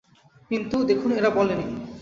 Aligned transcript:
কিন্তু, 0.51 0.77
দেখুন, 0.83 1.11
এরা 1.11 1.29
বলেনি। 1.29 1.65